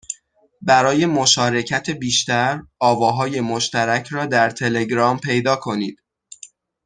[0.61, 6.03] برای مشارکت بیشتر آواهای مشترک را در تلگرام پیدا کنید